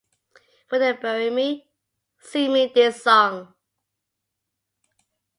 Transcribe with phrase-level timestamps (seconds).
[0.69, 1.69] When they bury me,
[2.19, 3.53] sing me this song.